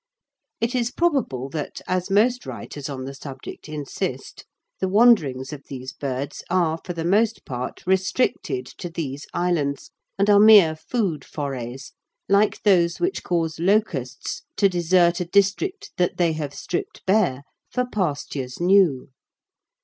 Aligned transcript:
It 0.59 0.73
is 0.73 0.89
probable 0.89 1.47
that, 1.49 1.79
as 1.87 2.09
most 2.09 2.47
writers 2.47 2.89
on 2.89 3.05
the 3.05 3.13
subject 3.13 3.69
insist, 3.69 4.47
the 4.79 4.87
wanderings 4.87 5.53
of 5.53 5.65
these 5.67 5.93
birds 5.93 6.43
are 6.49 6.79
for 6.83 6.93
the 6.93 7.05
most 7.05 7.45
part 7.45 7.85
restricted 7.85 8.65
to 8.79 8.89
these 8.89 9.27
islands 9.31 9.91
and 10.17 10.27
are 10.27 10.39
mere 10.39 10.75
food 10.75 11.23
forays, 11.23 11.93
like 12.27 12.63
those 12.63 12.99
which 12.99 13.21
cause 13.21 13.59
locusts 13.59 14.41
to 14.57 14.67
desert 14.67 15.19
a 15.19 15.25
district 15.25 15.91
that 15.97 16.17
they 16.17 16.33
have 16.33 16.55
stripped 16.55 17.05
bare 17.05 17.43
for 17.69 17.85
pastures 17.85 18.59
new. 18.59 19.09